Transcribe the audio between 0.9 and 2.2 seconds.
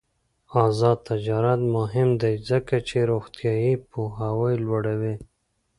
تجارت مهم